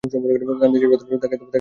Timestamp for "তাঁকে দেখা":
1.23-1.37